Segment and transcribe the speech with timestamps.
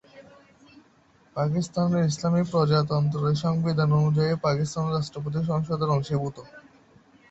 [1.35, 6.37] পাকিস্তানের ইসলামী প্রজাতন্ত্রের সংবিধান অনুযায়ী, পাকিস্তানের রাষ্ট্রপতি সংসদের অংশীভূত।